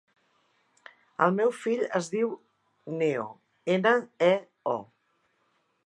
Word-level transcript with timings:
El 1.25 1.35
meu 1.35 1.51
fill 1.65 1.83
es 1.99 2.09
diu 2.15 2.33
Neo: 3.03 3.29
ena, 3.77 3.95
e, 4.33 4.35
o. 4.75 4.77